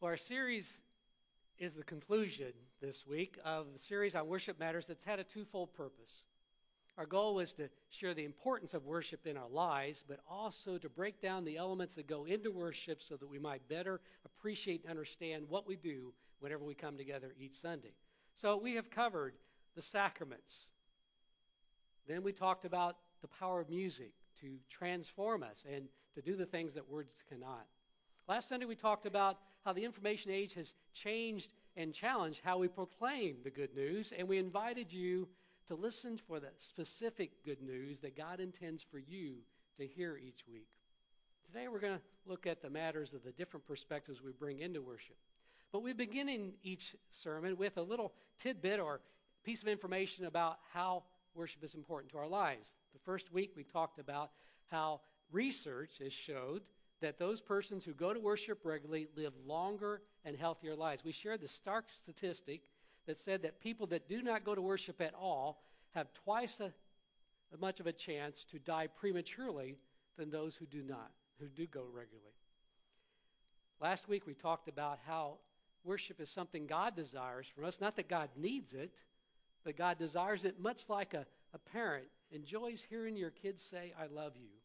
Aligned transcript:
Well, 0.00 0.08
our 0.08 0.16
series 0.16 0.80
is 1.58 1.74
the 1.74 1.82
conclusion 1.82 2.54
this 2.80 3.06
week 3.06 3.36
of 3.44 3.66
a 3.76 3.78
series 3.78 4.14
on 4.14 4.28
worship 4.28 4.58
matters 4.58 4.86
that's 4.86 5.04
had 5.04 5.18
a 5.18 5.24
twofold 5.24 5.74
purpose. 5.74 6.22
Our 6.96 7.04
goal 7.04 7.34
was 7.34 7.52
to 7.54 7.68
share 7.90 8.14
the 8.14 8.24
importance 8.24 8.72
of 8.72 8.86
worship 8.86 9.26
in 9.26 9.36
our 9.36 9.48
lives, 9.50 10.02
but 10.08 10.20
also 10.26 10.78
to 10.78 10.88
break 10.88 11.20
down 11.20 11.44
the 11.44 11.58
elements 11.58 11.96
that 11.96 12.06
go 12.06 12.24
into 12.24 12.50
worship 12.50 13.02
so 13.02 13.16
that 13.16 13.28
we 13.28 13.38
might 13.38 13.68
better 13.68 14.00
appreciate 14.24 14.84
and 14.84 14.90
understand 14.90 15.44
what 15.50 15.66
we 15.66 15.76
do 15.76 16.14
whenever 16.38 16.64
we 16.64 16.74
come 16.74 16.96
together 16.96 17.34
each 17.38 17.60
Sunday. 17.60 17.92
So 18.36 18.56
we 18.56 18.76
have 18.76 18.88
covered 18.88 19.34
the 19.76 19.82
sacraments. 19.82 20.54
Then 22.08 22.22
we 22.22 22.32
talked 22.32 22.64
about 22.64 22.96
the 23.20 23.28
power 23.28 23.60
of 23.60 23.68
music 23.68 24.12
to 24.40 24.56
transform 24.70 25.42
us 25.42 25.66
and 25.70 25.88
to 26.14 26.22
do 26.22 26.36
the 26.36 26.46
things 26.46 26.72
that 26.72 26.88
words 26.88 27.22
cannot. 27.28 27.66
Last 28.26 28.48
Sunday 28.48 28.64
we 28.64 28.76
talked 28.76 29.04
about 29.04 29.36
how 29.64 29.72
the 29.72 29.84
information 29.84 30.30
age 30.30 30.54
has 30.54 30.74
changed 30.94 31.52
and 31.76 31.94
challenged 31.94 32.40
how 32.44 32.58
we 32.58 32.68
proclaim 32.68 33.36
the 33.44 33.50
good 33.50 33.74
news, 33.74 34.12
and 34.16 34.28
we 34.28 34.38
invited 34.38 34.92
you 34.92 35.28
to 35.68 35.74
listen 35.74 36.18
for 36.26 36.40
the 36.40 36.48
specific 36.58 37.44
good 37.44 37.62
news 37.62 38.00
that 38.00 38.16
God 38.16 38.40
intends 38.40 38.82
for 38.82 38.98
you 38.98 39.34
to 39.78 39.86
hear 39.86 40.16
each 40.16 40.44
week. 40.52 40.68
Today 41.46 41.68
we're 41.68 41.80
going 41.80 41.96
to 41.96 42.02
look 42.26 42.46
at 42.46 42.62
the 42.62 42.70
matters 42.70 43.12
of 43.12 43.22
the 43.24 43.32
different 43.32 43.66
perspectives 43.66 44.22
we 44.22 44.32
bring 44.32 44.60
into 44.60 44.82
worship. 44.82 45.16
But 45.72 45.82
we're 45.82 45.94
beginning 45.94 46.52
each 46.62 46.96
sermon 47.10 47.56
with 47.56 47.76
a 47.76 47.82
little 47.82 48.12
tidbit 48.42 48.80
or 48.80 49.00
piece 49.44 49.62
of 49.62 49.68
information 49.68 50.26
about 50.26 50.58
how 50.72 51.04
worship 51.34 51.62
is 51.62 51.74
important 51.74 52.12
to 52.12 52.18
our 52.18 52.28
lives. 52.28 52.70
The 52.92 52.98
first 53.04 53.32
week 53.32 53.52
we 53.56 53.62
talked 53.62 53.98
about 53.98 54.30
how 54.70 55.00
research 55.30 55.98
has 56.02 56.12
showed 56.12 56.62
that 57.00 57.18
those 57.18 57.40
persons 57.40 57.84
who 57.84 57.92
go 57.92 58.12
to 58.12 58.20
worship 58.20 58.60
regularly 58.64 59.08
live 59.16 59.32
longer 59.46 60.02
and 60.24 60.36
healthier 60.36 60.74
lives. 60.74 61.04
We 61.04 61.12
shared 61.12 61.40
the 61.40 61.48
stark 61.48 61.86
statistic 61.88 62.62
that 63.06 63.18
said 63.18 63.42
that 63.42 63.60
people 63.60 63.86
that 63.88 64.08
do 64.08 64.22
not 64.22 64.44
go 64.44 64.54
to 64.54 64.62
worship 64.62 65.00
at 65.00 65.14
all 65.14 65.62
have 65.92 66.12
twice 66.24 66.60
as 66.60 66.72
much 67.60 67.80
of 67.80 67.86
a 67.86 67.92
chance 67.92 68.44
to 68.46 68.58
die 68.58 68.86
prematurely 68.86 69.76
than 70.16 70.30
those 70.30 70.54
who 70.54 70.66
do 70.66 70.82
not, 70.82 71.10
who 71.38 71.46
do 71.46 71.66
go 71.66 71.84
regularly. 71.92 72.34
Last 73.80 74.08
week 74.08 74.26
we 74.26 74.34
talked 74.34 74.68
about 74.68 74.98
how 75.06 75.38
worship 75.84 76.20
is 76.20 76.28
something 76.28 76.66
God 76.66 76.94
desires 76.94 77.46
from 77.54 77.64
us, 77.64 77.80
not 77.80 77.96
that 77.96 78.08
God 78.08 78.28
needs 78.36 78.74
it, 78.74 79.02
but 79.64 79.76
God 79.76 79.98
desires 79.98 80.44
it 80.44 80.60
much 80.60 80.88
like 80.88 81.14
a, 81.14 81.26
a 81.54 81.58
parent 81.58 82.06
enjoys 82.30 82.84
hearing 82.88 83.16
your 83.16 83.30
kids 83.30 83.62
say, 83.62 83.92
I 83.98 84.06
love 84.06 84.32
you. 84.36 84.59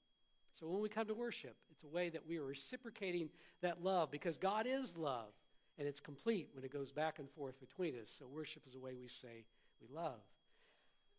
So 0.60 0.68
when 0.68 0.82
we 0.82 0.90
come 0.90 1.08
to 1.08 1.14
worship, 1.14 1.56
it's 1.72 1.84
a 1.84 1.88
way 1.88 2.10
that 2.10 2.28
we 2.28 2.38
are 2.38 2.46
reciprocating 2.46 3.30
that 3.62 3.84
love 3.84 4.10
because 4.10 4.38
God 4.38 4.66
is 4.68 4.96
love. 4.96 5.32
And 5.78 5.86
it's 5.86 6.00
complete 6.00 6.48
when 6.54 6.64
it 6.64 6.72
goes 6.72 6.92
back 6.92 7.20
and 7.20 7.30
forth 7.32 7.60
between 7.60 7.96
us. 8.02 8.14
So 8.18 8.26
worship 8.28 8.64
is 8.66 8.76
a 8.76 8.80
way 8.80 8.94
we 8.96 9.10
say 9.10 9.44
we 9.82 9.94
love. 9.94 10.22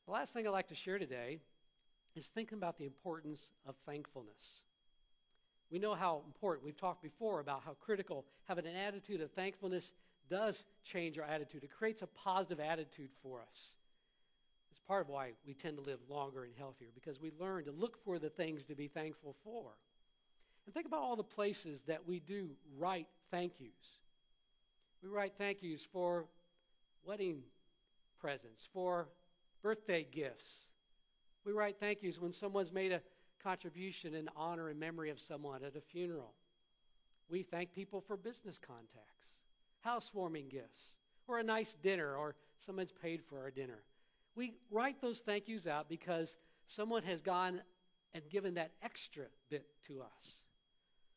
The 0.06 0.12
last 0.12 0.32
thing 0.32 0.46
I'd 0.46 0.50
like 0.50 0.68
to 0.68 0.74
share 0.74 0.98
today 0.98 1.40
is 2.14 2.26
thinking 2.28 2.56
about 2.56 2.78
the 2.78 2.86
importance 2.86 3.50
of 3.66 3.74
thankfulness. 3.84 4.62
We 5.70 5.78
know 5.78 5.94
how 5.94 6.22
important, 6.26 6.64
we've 6.64 6.76
talked 6.76 7.02
before 7.02 7.40
about 7.40 7.62
how 7.66 7.72
critical 7.72 8.24
having 8.48 8.66
an 8.66 8.76
attitude 8.76 9.20
of 9.20 9.30
thankfulness 9.32 9.92
does 10.30 10.64
change 10.84 11.18
our 11.18 11.24
attitude. 11.24 11.62
It 11.64 11.70
creates 11.70 12.02
a 12.02 12.06
positive 12.06 12.60
attitude 12.60 13.10
for 13.22 13.40
us. 13.40 13.72
Part 14.88 15.02
of 15.02 15.08
why 15.08 15.32
we 15.46 15.54
tend 15.54 15.76
to 15.78 15.82
live 15.82 15.98
longer 16.08 16.44
and 16.44 16.52
healthier 16.56 16.88
because 16.94 17.20
we 17.20 17.32
learn 17.40 17.64
to 17.64 17.72
look 17.72 18.02
for 18.04 18.18
the 18.18 18.30
things 18.30 18.64
to 18.66 18.74
be 18.74 18.86
thankful 18.86 19.34
for. 19.42 19.72
And 20.64 20.74
think 20.74 20.86
about 20.86 21.00
all 21.00 21.16
the 21.16 21.24
places 21.24 21.82
that 21.86 22.06
we 22.06 22.20
do 22.20 22.50
write 22.78 23.08
thank 23.30 23.54
yous. 23.58 23.72
We 25.02 25.08
write 25.08 25.32
thank 25.38 25.62
yous 25.62 25.82
for 25.92 26.26
wedding 27.04 27.42
presents, 28.20 28.68
for 28.72 29.08
birthday 29.62 30.06
gifts. 30.10 30.48
We 31.44 31.52
write 31.52 31.76
thank 31.80 32.02
yous 32.02 32.20
when 32.20 32.32
someone's 32.32 32.72
made 32.72 32.92
a 32.92 33.00
contribution 33.42 34.14
in 34.14 34.28
honor 34.36 34.68
and 34.68 34.78
memory 34.78 35.10
of 35.10 35.20
someone 35.20 35.62
at 35.64 35.76
a 35.76 35.80
funeral. 35.80 36.34
We 37.28 37.42
thank 37.42 37.74
people 37.74 38.00
for 38.00 38.16
business 38.16 38.58
contacts, 38.58 39.26
housewarming 39.80 40.48
gifts, 40.48 40.94
or 41.26 41.38
a 41.38 41.42
nice 41.42 41.74
dinner, 41.82 42.16
or 42.16 42.36
someone's 42.58 42.92
paid 42.92 43.22
for 43.28 43.38
our 43.40 43.50
dinner. 43.50 43.82
We 44.36 44.54
write 44.70 45.00
those 45.00 45.20
thank 45.20 45.48
yous 45.48 45.66
out 45.66 45.88
because 45.88 46.36
someone 46.66 47.02
has 47.04 47.22
gone 47.22 47.60
and 48.14 48.22
given 48.30 48.54
that 48.54 48.72
extra 48.82 49.24
bit 49.50 49.66
to 49.88 50.02
us. 50.02 50.42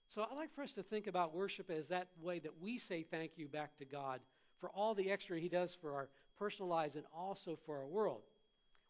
So 0.08 0.24
I'd 0.24 0.36
like 0.36 0.54
for 0.56 0.64
us 0.64 0.74
to 0.74 0.84
think 0.84 1.08
about 1.08 1.36
worship 1.36 1.70
as 1.70 1.88
that 1.90 2.08
way 2.22 2.40
that 2.40 2.52
we 2.62 2.78
say 2.78 3.04
thank 3.04 3.32
you 3.36 3.48
back 3.48 3.78
to 3.78 3.86
God 3.86 4.22
for 4.60 4.70
all 4.70 4.96
the 4.96 5.12
extra 5.12 5.40
He 5.40 5.50
does 5.50 5.78
for 5.80 5.94
our 5.94 6.10
personal 6.40 6.70
lives 6.70 6.96
and 6.96 7.06
also 7.16 7.58
for 7.66 7.78
our 7.78 7.86
world. 7.86 8.22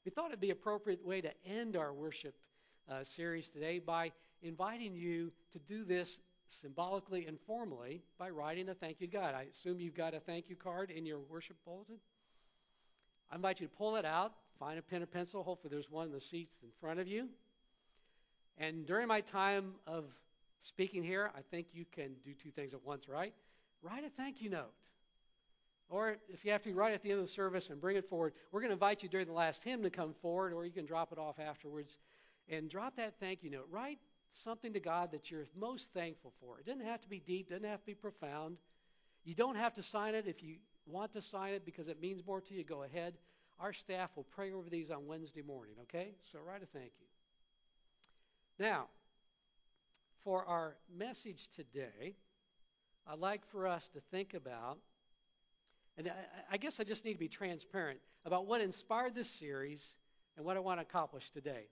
We 0.05 0.11
thought 0.11 0.27
it'd 0.27 0.39
be 0.39 0.51
appropriate 0.51 1.05
way 1.05 1.21
to 1.21 1.31
end 1.45 1.75
our 1.75 1.93
worship 1.93 2.35
uh, 2.89 3.03
series 3.03 3.49
today 3.49 3.79
by 3.79 4.11
inviting 4.41 4.95
you 4.95 5.31
to 5.51 5.59
do 5.59 5.83
this 5.83 6.19
symbolically 6.47 7.25
and 7.25 7.37
formally 7.45 8.01
by 8.17 8.29
writing 8.29 8.69
a 8.69 8.73
thank 8.73 9.01
you 9.01 9.07
to 9.07 9.13
God. 9.13 9.35
I 9.35 9.47
assume 9.51 9.79
you've 9.79 9.95
got 9.95 10.13
a 10.13 10.19
thank 10.19 10.49
you 10.49 10.55
card 10.55 10.89
in 10.89 11.05
your 11.05 11.19
worship 11.19 11.57
bulletin. 11.65 11.97
I 13.31 13.35
invite 13.35 13.59
you 13.59 13.67
to 13.67 13.73
pull 13.73 13.95
it 13.95 14.05
out, 14.05 14.33
find 14.57 14.79
a 14.79 14.81
pen 14.81 15.03
or 15.03 15.05
pencil. 15.05 15.43
Hopefully, 15.43 15.69
there's 15.71 15.89
one 15.89 16.07
in 16.07 16.13
the 16.13 16.19
seats 16.19 16.57
in 16.63 16.69
front 16.81 16.99
of 16.99 17.07
you. 17.07 17.27
And 18.57 18.85
during 18.85 19.07
my 19.07 19.21
time 19.21 19.73
of 19.87 20.05
speaking 20.59 21.03
here, 21.03 21.31
I 21.35 21.41
think 21.49 21.67
you 21.73 21.85
can 21.91 22.11
do 22.25 22.33
two 22.33 22.51
things 22.51 22.73
at 22.73 22.83
once, 22.83 23.07
right? 23.07 23.33
Write 23.81 24.03
a 24.03 24.09
thank 24.09 24.41
you 24.41 24.49
note. 24.49 24.73
Or 25.89 26.17
if 26.27 26.45
you 26.45 26.51
have 26.51 26.61
to, 26.63 26.73
write 26.73 26.93
at 26.93 27.01
the 27.01 27.09
end 27.09 27.19
of 27.19 27.25
the 27.25 27.31
service 27.31 27.69
and 27.69 27.81
bring 27.81 27.97
it 27.97 28.07
forward. 28.07 28.33
We're 28.51 28.59
going 28.61 28.69
to 28.69 28.73
invite 28.73 29.01
you 29.01 29.09
during 29.09 29.25
the 29.25 29.33
last 29.33 29.63
hymn 29.63 29.81
to 29.83 29.89
come 29.89 30.13
forward, 30.21 30.53
or 30.53 30.65
you 30.65 30.71
can 30.71 30.85
drop 30.85 31.11
it 31.11 31.17
off 31.17 31.39
afterwards. 31.39 31.97
And 32.47 32.69
drop 32.69 32.95
that 32.97 33.15
thank 33.19 33.43
you 33.43 33.49
note. 33.49 33.67
Write 33.71 33.99
something 34.31 34.73
to 34.73 34.79
God 34.79 35.11
that 35.11 35.31
you're 35.31 35.47
most 35.55 35.91
thankful 35.93 36.33
for. 36.39 36.59
It 36.59 36.65
doesn't 36.65 36.85
have 36.85 37.01
to 37.01 37.09
be 37.09 37.19
deep, 37.19 37.49
doesn't 37.49 37.63
have 37.63 37.79
to 37.79 37.85
be 37.85 37.95
profound. 37.95 38.57
You 39.23 39.33
don't 39.33 39.55
have 39.55 39.73
to 39.75 39.83
sign 39.83 40.15
it 40.15 40.25
if 40.27 40.43
you 40.43 40.55
want 40.89 41.13
to 41.13 41.21
sign 41.21 41.53
it 41.53 41.65
because 41.65 41.87
it 41.87 42.01
means 42.01 42.21
more 42.25 42.41
to 42.41 42.53
you, 42.53 42.63
go 42.63 42.83
ahead. 42.83 43.15
Our 43.59 43.73
staff 43.73 44.11
will 44.15 44.23
pray 44.23 44.51
over 44.51 44.69
these 44.69 44.89
on 44.89 45.05
Wednesday 45.07 45.41
morning, 45.41 45.75
okay? 45.83 46.13
So 46.31 46.39
write 46.45 46.63
a 46.63 46.65
thank 46.65 46.91
you. 46.99 47.07
Now, 48.57 48.87
for 50.23 50.45
our 50.45 50.75
message 50.97 51.47
today, 51.55 52.15
I'd 53.07 53.19
like 53.19 53.41
for 53.51 53.67
us 53.67 53.89
to 53.89 54.01
think 54.11 54.33
about, 54.33 54.77
and 55.97 56.11
I, 56.51 56.57
guess 56.57 56.79
I 56.79 56.83
just 56.83 57.05
need 57.05 57.13
to 57.13 57.19
be 57.19 57.27
transparent 57.27 57.99
about 58.25 58.45
what 58.45 58.61
inspired 58.61 59.15
this 59.15 59.29
series 59.29 59.83
and 60.37 60.45
what 60.45 60.55
I 60.57 60.59
want 60.59 60.79
to 60.79 60.83
accomplish 60.83 61.31
today. 61.31 61.67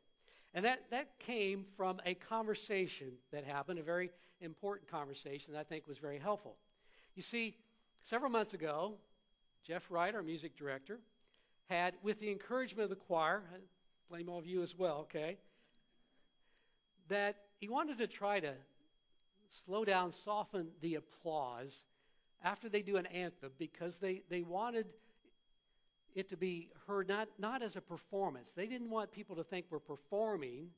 And 0.53 0.65
that, 0.65 0.79
that 0.91 1.19
came 1.19 1.65
from 1.75 2.01
a 2.05 2.15
conversation 2.15 3.11
that 3.31 3.43
happened, 3.43 3.79
a 3.79 3.83
very 3.83 4.09
important 4.41 4.89
conversation 4.89 5.53
that 5.53 5.59
I 5.59 5.63
think 5.63 5.87
was 5.87 5.97
very 5.97 6.19
helpful. 6.19 6.55
You 7.15 7.21
see, 7.21 7.55
Several 8.09 8.31
months 8.31 8.53
ago, 8.53 8.93
Jeff 9.65 9.83
Wright, 9.89 10.15
our 10.15 10.23
music 10.23 10.55
director, 10.55 10.97
had, 11.69 11.93
with 12.01 12.21
the 12.21 12.31
encouragement 12.31 12.85
of 12.85 12.89
the 12.89 12.95
choir, 12.95 13.43
I 13.53 13.57
blame 14.09 14.29
all 14.29 14.39
of 14.39 14.45
you 14.45 14.61
as 14.61 14.73
well, 14.77 14.99
okay, 14.99 15.35
that 17.09 17.35
he 17.59 17.67
wanted 17.67 17.97
to 17.97 18.07
try 18.07 18.39
to 18.39 18.53
slow 19.49 19.83
down, 19.83 20.13
soften 20.13 20.69
the 20.79 20.95
applause 20.95 21.83
after 22.45 22.69
they 22.69 22.81
do 22.81 22.95
an 22.95 23.07
anthem 23.07 23.51
because 23.59 23.97
they, 23.97 24.21
they 24.29 24.41
wanted 24.41 24.85
it 26.15 26.29
to 26.29 26.37
be 26.37 26.69
heard 26.87 27.09
not, 27.09 27.27
not 27.37 27.61
as 27.61 27.75
a 27.75 27.81
performance. 27.81 28.53
They 28.53 28.67
didn't 28.67 28.89
want 28.89 29.11
people 29.11 29.35
to 29.35 29.43
think 29.43 29.65
we're 29.69 29.79
performing, 29.79 30.69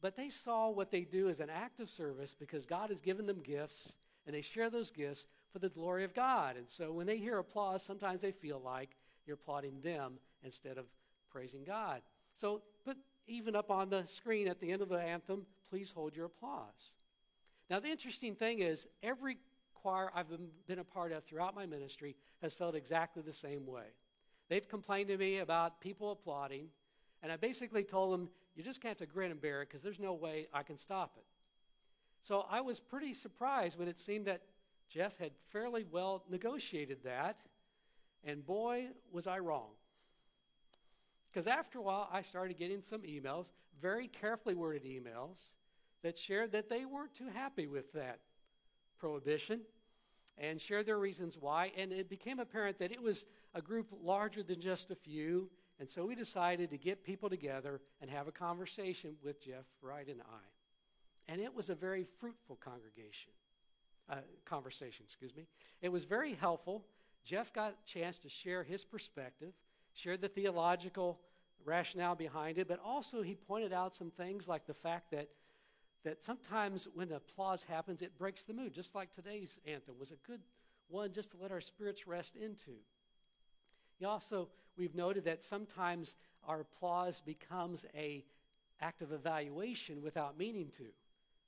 but 0.00 0.16
they 0.16 0.28
saw 0.28 0.70
what 0.70 0.92
they 0.92 1.00
do 1.00 1.28
as 1.28 1.40
an 1.40 1.50
act 1.50 1.80
of 1.80 1.88
service 1.88 2.32
because 2.38 2.64
God 2.64 2.90
has 2.90 3.00
given 3.00 3.26
them 3.26 3.40
gifts 3.42 3.94
and 4.24 4.36
they 4.36 4.40
share 4.40 4.70
those 4.70 4.92
gifts 4.92 5.26
for 5.54 5.60
the 5.60 5.68
glory 5.68 6.02
of 6.02 6.12
God. 6.12 6.56
And 6.56 6.68
so 6.68 6.90
when 6.90 7.06
they 7.06 7.16
hear 7.16 7.38
applause, 7.38 7.80
sometimes 7.80 8.20
they 8.20 8.32
feel 8.32 8.60
like 8.62 8.90
you're 9.24 9.34
applauding 9.36 9.80
them 9.82 10.14
instead 10.42 10.78
of 10.78 10.86
praising 11.30 11.62
God. 11.62 12.02
So 12.34 12.60
put 12.84 12.96
even 13.28 13.54
up 13.54 13.70
on 13.70 13.88
the 13.88 14.02
screen 14.06 14.48
at 14.48 14.58
the 14.58 14.72
end 14.72 14.82
of 14.82 14.88
the 14.88 14.98
anthem, 14.98 15.46
please 15.70 15.92
hold 15.94 16.16
your 16.16 16.26
applause. 16.26 16.94
Now, 17.70 17.78
the 17.78 17.88
interesting 17.88 18.34
thing 18.34 18.58
is, 18.58 18.88
every 19.00 19.38
choir 19.74 20.10
I've 20.12 20.26
been 20.66 20.80
a 20.80 20.84
part 20.84 21.12
of 21.12 21.22
throughout 21.22 21.54
my 21.54 21.66
ministry 21.66 22.16
has 22.42 22.52
felt 22.52 22.74
exactly 22.74 23.22
the 23.22 23.32
same 23.32 23.64
way. 23.64 23.86
They've 24.48 24.68
complained 24.68 25.08
to 25.08 25.16
me 25.16 25.38
about 25.38 25.80
people 25.80 26.10
applauding, 26.10 26.66
and 27.22 27.30
I 27.30 27.36
basically 27.36 27.84
told 27.84 28.12
them, 28.12 28.28
you 28.56 28.64
just 28.64 28.82
have 28.82 28.96
to 28.98 29.06
grin 29.06 29.30
and 29.30 29.40
bear 29.40 29.62
it 29.62 29.68
because 29.68 29.82
there's 29.82 30.00
no 30.00 30.14
way 30.14 30.48
I 30.52 30.64
can 30.64 30.76
stop 30.76 31.12
it. 31.16 31.24
So 32.20 32.44
I 32.50 32.60
was 32.60 32.80
pretty 32.80 33.14
surprised 33.14 33.78
when 33.78 33.86
it 33.86 33.98
seemed 33.98 34.26
that 34.26 34.42
Jeff 34.88 35.16
had 35.18 35.32
fairly 35.52 35.84
well 35.90 36.24
negotiated 36.30 36.98
that, 37.04 37.42
and 38.24 38.44
boy, 38.46 38.88
was 39.12 39.26
I 39.26 39.38
wrong. 39.38 39.70
Because 41.32 41.46
after 41.46 41.78
a 41.78 41.82
while, 41.82 42.08
I 42.12 42.22
started 42.22 42.56
getting 42.56 42.80
some 42.80 43.02
emails, 43.02 43.46
very 43.82 44.08
carefully 44.08 44.54
worded 44.54 44.84
emails, 44.84 45.38
that 46.02 46.18
shared 46.18 46.52
that 46.52 46.68
they 46.68 46.84
weren't 46.84 47.14
too 47.14 47.28
happy 47.28 47.66
with 47.66 47.92
that 47.92 48.20
prohibition. 48.98 49.60
and 50.38 50.60
shared 50.60 50.86
their 50.86 50.98
reasons 50.98 51.36
why. 51.38 51.72
And 51.76 51.92
it 51.92 52.08
became 52.08 52.40
apparent 52.40 52.78
that 52.78 52.92
it 52.92 53.00
was 53.00 53.24
a 53.54 53.62
group 53.62 53.86
larger 54.02 54.42
than 54.42 54.60
just 54.60 54.90
a 54.90 54.96
few. 54.96 55.48
And 55.78 55.88
so 55.88 56.06
we 56.06 56.14
decided 56.14 56.70
to 56.70 56.78
get 56.78 57.04
people 57.04 57.28
together 57.28 57.80
and 58.00 58.10
have 58.10 58.28
a 58.28 58.32
conversation 58.32 59.16
with 59.22 59.40
Jeff 59.40 59.64
Wright 59.82 60.06
and 60.08 60.20
I. 60.22 61.32
And 61.32 61.40
it 61.40 61.54
was 61.54 61.70
a 61.70 61.74
very 61.74 62.04
fruitful 62.20 62.56
congregation, 62.56 63.32
uh, 64.10 64.16
conversation, 64.44 65.04
excuse 65.06 65.34
me. 65.34 65.46
It 65.80 65.88
was 65.88 66.04
very 66.04 66.34
helpful. 66.34 66.84
Jeff 67.24 67.52
got 67.52 67.72
a 67.72 67.90
chance 67.90 68.18
to 68.18 68.28
share 68.28 68.62
his 68.62 68.84
perspective, 68.84 69.52
share 69.94 70.16
the 70.16 70.28
theological 70.28 71.20
rationale 71.64 72.14
behind 72.14 72.58
it, 72.58 72.68
but 72.68 72.78
also 72.84 73.22
he 73.22 73.34
pointed 73.34 73.72
out 73.72 73.94
some 73.94 74.10
things 74.10 74.46
like 74.46 74.66
the 74.66 74.74
fact 74.74 75.10
that 75.10 75.28
that 76.04 76.22
sometimes 76.22 76.86
when 76.94 77.10
applause 77.12 77.62
happens, 77.62 78.02
it 78.02 78.16
breaks 78.18 78.44
the 78.44 78.52
mood, 78.52 78.74
just 78.74 78.94
like 78.94 79.10
today's 79.10 79.58
anthem 79.66 79.94
was 79.98 80.10
a 80.10 80.16
good 80.26 80.40
one 80.88 81.12
just 81.12 81.30
to 81.30 81.38
let 81.40 81.50
our 81.50 81.62
spirits 81.62 82.06
rest 82.06 82.36
into. 82.36 82.72
He 83.98 84.04
also, 84.04 84.48
we've 84.76 84.94
noted 84.94 85.24
that 85.24 85.42
sometimes 85.42 86.14
our 86.46 86.60
applause 86.60 87.22
becomes 87.24 87.86
a 87.94 88.24
act 88.80 89.00
of 89.00 89.12
evaluation 89.12 90.02
without 90.02 90.38
meaning 90.38 90.70
to, 90.76 90.84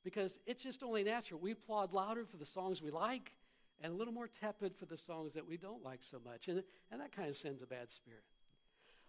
because 0.07 0.39
it's 0.47 0.63
just 0.63 0.85
only 0.85 1.03
natural. 1.03 1.41
We 1.41 1.51
applaud 1.51 1.93
louder 1.93 2.25
for 2.25 2.37
the 2.37 2.45
songs 2.45 2.81
we 2.81 2.93
like, 2.93 3.33
and 3.81 3.93
a 3.93 3.97
little 3.97 4.15
more 4.15 4.29
tepid 4.29 4.73
for 4.77 4.87
the 4.87 4.97
songs 4.97 5.33
that 5.33 5.49
we 5.49 5.57
don't 5.57 5.83
like 5.83 6.05
so 6.05 6.21
much, 6.25 6.47
and, 6.47 6.63
and 6.93 7.01
that 7.01 7.11
kind 7.11 7.29
of 7.29 7.35
sends 7.35 7.61
a 7.61 7.67
bad 7.67 7.91
spirit. 7.91 8.23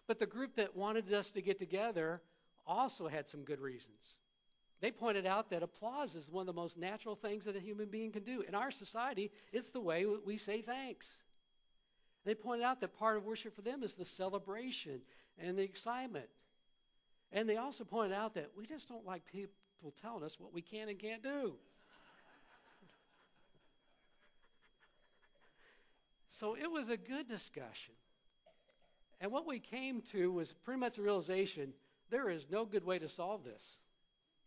But 0.08 0.18
the 0.18 0.26
group 0.26 0.56
that 0.56 0.76
wanted 0.76 1.14
us 1.14 1.30
to 1.32 1.42
get 1.44 1.60
together 1.60 2.20
also 2.66 3.08
had 3.08 3.28
some 3.28 3.44
good 3.44 3.60
reasons. 3.60 4.18
They 4.82 4.90
pointed 4.90 5.28
out 5.28 5.52
that 5.52 5.62
applause 5.62 6.16
is 6.16 6.32
one 6.32 6.42
of 6.42 6.48
the 6.48 6.60
most 6.60 6.80
natural 6.80 7.16
things 7.16 7.46
that 7.46 7.56
a 7.56 7.60
human 7.60 7.90
being 7.90 8.12
can 8.12 8.24
do. 8.24 8.42
In 8.48 8.56
our 8.56 8.72
society, 8.72 9.30
it's 9.54 9.70
the 9.70 9.80
way 9.80 10.04
we 10.26 10.38
say 10.38 10.64
thanks. 10.64 11.08
They 12.26 12.34
pointed 12.34 12.64
out 12.64 12.82
that 12.82 12.98
part 12.98 13.18
of 13.18 13.24
worship 13.24 13.56
for 13.56 13.62
them 13.62 13.84
is 13.84 13.94
the 13.94 14.04
celebration 14.04 15.02
and 15.38 15.60
the 15.60 15.64
excitement. 15.64 16.30
And 17.32 17.48
they 17.48 17.58
also 17.58 17.84
pointed 17.84 18.16
out 18.16 18.34
that 18.34 18.50
we 18.58 18.66
just 18.66 18.88
don't 18.88 19.06
like 19.06 19.22
people 19.78 19.94
telling 20.02 20.24
us 20.24 20.40
what 20.40 20.54
we 20.54 20.62
can 20.62 20.90
and 20.90 20.98
can't 20.98 21.22
do. 21.22 21.54
so 26.30 26.56
it 26.56 26.72
was 26.72 26.90
a 26.90 26.98
good 26.98 27.28
discussion. 27.28 27.94
And 29.20 29.32
what 29.32 29.48
we 29.48 29.60
came 29.60 30.02
to 30.12 30.32
was 30.32 30.54
pretty 30.64 30.80
much 30.80 30.98
a 30.98 31.02
realization 31.02 31.74
there 32.10 32.30
is 32.30 32.46
no 32.50 32.66
good 32.66 32.86
way 32.86 33.00
to 33.00 33.08
solve 33.08 33.44
this. 33.44 33.78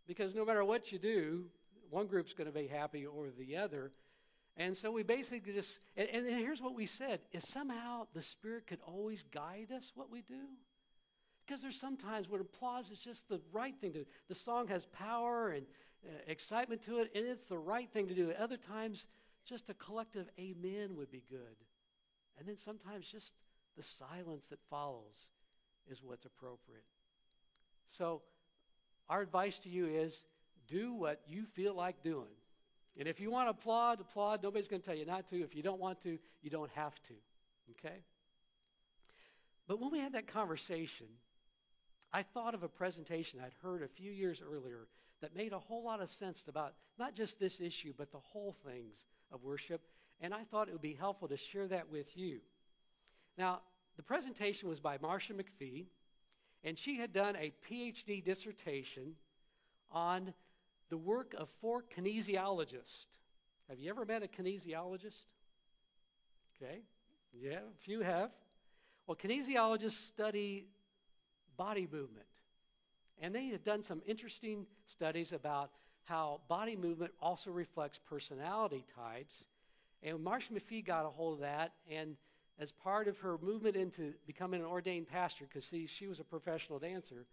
Because 0.07 0.35
no 0.35 0.45
matter 0.45 0.65
what 0.65 0.91
you 0.91 0.99
do, 0.99 1.45
one 1.91 2.07
group's 2.07 2.33
going 2.33 2.47
to 2.47 2.59
be 2.59 2.67
happy 2.67 3.07
or 3.07 3.27
the 3.39 3.57
other. 3.57 3.93
And 4.57 4.77
so 4.77 4.91
we 4.91 5.03
basically 5.03 5.53
just, 5.53 5.79
and, 5.97 6.09
and 6.09 6.27
here's 6.27 6.61
what 6.61 6.75
we 6.75 6.87
said 6.87 7.21
if 7.33 7.45
somehow 7.45 8.07
the 8.15 8.23
Spirit 8.23 8.67
could 8.67 8.81
always 8.85 9.25
guide 9.33 9.69
us 9.77 9.93
what 9.95 10.11
we 10.11 10.23
do, 10.23 10.47
because 11.51 11.63
there's 11.63 11.81
sometimes 11.81 12.29
when 12.29 12.41
applause 12.41 12.93
is 12.93 13.01
just 13.01 13.29
the 13.29 13.41
right 13.53 13.75
thing 13.81 13.93
to 13.93 13.99
do. 13.99 14.07
The 14.29 14.37
song 14.37 14.69
has 14.69 14.87
power 14.87 15.51
and 15.51 15.67
uh, 16.07 16.13
excitement 16.29 16.81
to 16.83 17.01
it, 17.01 17.11
and 17.13 17.27
it's 17.27 17.43
the 17.43 17.59
right 17.59 17.91
thing 17.93 18.07
to 18.07 18.15
do. 18.15 18.33
Other 18.39 18.57
times, 18.57 19.07
just 19.45 19.69
a 19.69 19.75
collective 19.75 20.29
amen 20.39 20.95
would 20.95 21.11
be 21.11 21.25
good. 21.29 21.57
And 22.39 22.47
then 22.47 22.57
sometimes 22.57 23.09
just 23.09 23.33
the 23.77 23.83
silence 23.83 24.47
that 24.51 24.61
follows 24.71 25.31
is 25.91 26.05
what's 26.05 26.25
appropriate. 26.25 26.85
So 27.99 28.23
our 29.09 29.21
advice 29.21 29.59
to 29.61 29.69
you 29.69 29.87
is 29.87 30.23
do 30.69 30.93
what 30.93 31.21
you 31.27 31.47
feel 31.47 31.75
like 31.75 32.01
doing. 32.05 32.37
And 32.97 33.09
if 33.09 33.19
you 33.19 33.29
want 33.29 33.47
to 33.47 33.51
applaud, 33.51 34.01
applaud. 34.01 34.41
Nobody's 34.45 34.69
going 34.69 34.83
to 34.83 34.87
tell 34.87 34.97
you 34.97 35.05
not 35.05 35.27
to. 35.31 35.43
If 35.43 35.57
you 35.57 35.65
don't 35.65 35.81
want 35.81 36.01
to, 36.03 36.17
you 36.43 36.51
don't 36.51 36.71
have 36.77 36.95
to. 37.09 37.15
Okay? 37.73 37.97
But 39.67 39.81
when 39.81 39.91
we 39.91 39.99
had 39.99 40.13
that 40.13 40.29
conversation, 40.29 41.07
I 42.13 42.23
thought 42.23 42.55
of 42.55 42.63
a 42.63 42.69
presentation 42.69 43.41
I'd 43.41 43.55
heard 43.63 43.83
a 43.83 43.89
few 43.89 44.11
years 44.11 44.43
earlier 44.43 44.89
that 45.21 45.37
made 45.37 45.53
a 45.53 45.59
whole 45.59 45.85
lot 45.85 46.01
of 46.01 46.09
sense 46.09 46.45
about 46.49 46.75
not 46.99 47.15
just 47.15 47.39
this 47.39 47.61
issue, 47.61 47.93
but 47.97 48.11
the 48.11 48.19
whole 48.19 48.57
things 48.67 49.05
of 49.33 49.45
worship. 49.45 49.81
And 50.21 50.35
I 50.35 50.45
thought 50.45 50.69
it 50.69 50.73
would 50.73 50.83
be 50.83 50.95
helpful 50.95 51.29
to 51.29 51.37
share 51.37 51.69
that 51.69 51.91
with 51.91 52.17
you. 52.17 52.41
Now, 53.39 53.61
the 53.97 54.03
presentation 54.03 54.69
was 54.69 54.81
by 54.81 54.99
Marcia 55.01 55.35
McFee, 55.35 55.87
and 56.65 56.77
she 56.77 56.97
had 56.97 57.13
done 57.13 57.37
a 57.37 57.53
PhD 57.69 58.25
dissertation 58.25 59.15
on 59.91 60.33
the 60.89 60.97
work 60.97 61.35
of 61.39 61.49
four 61.61 61.85
kinesiologists. 61.97 63.07
Have 63.69 63.79
you 63.79 63.91
ever 63.91 64.05
met 64.05 64.23
a 64.23 64.27
kinesiologist? 64.27 65.27
Okay, 66.57 66.81
yeah, 67.33 67.59
a 67.59 67.85
few 67.85 68.01
have. 68.01 68.31
Well, 69.07 69.17
kinesiologists 69.17 70.07
study 70.07 70.67
body 71.57 71.89
movement, 71.91 72.27
and 73.21 73.35
they 73.35 73.47
have 73.47 73.65
done 73.65 73.83
some 73.83 74.03
interesting 74.07 74.67
studies 74.87 75.33
about 75.33 75.71
how 76.05 76.41
body 76.49 76.77
movement 76.77 77.13
also 77.21 77.51
reflects 77.51 77.99
personality 78.09 78.85
types. 78.95 79.47
And 80.03 80.23
Marcia 80.23 80.53
McFee 80.53 80.85
got 80.85 81.05
a 81.05 81.09
hold 81.09 81.35
of 81.35 81.41
that 81.41 81.73
and 81.91 82.17
as 82.59 82.73
part 82.73 83.09
of 83.09 83.19
her 83.19 83.39
movement 83.41 83.77
into 83.77 84.13
becoming 84.27 84.61
an 84.61 84.67
ordained 84.67 85.09
pastor, 85.09 85.47
because 85.47 85.65
see, 85.65 85.87
she 85.87 86.07
was 86.07 86.21
a 86.21 86.25
professional 86.25 86.79
dancer, 86.79 87.27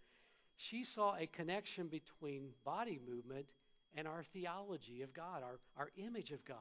she 0.56 0.84
saw 0.84 1.14
a 1.16 1.26
connection 1.26 1.86
between 1.86 2.48
body 2.64 2.98
movement 3.06 3.46
and 3.94 4.08
our 4.08 4.24
theology 4.32 5.02
of 5.02 5.12
God, 5.12 5.42
our, 5.42 5.58
our 5.76 5.90
image 5.96 6.30
of 6.30 6.44
God. 6.44 6.56